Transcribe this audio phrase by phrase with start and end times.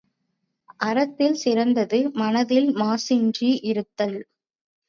[0.79, 4.19] அறத்தில் சிறந்தது மனத்தில் மாசின்றி இருத்தல்.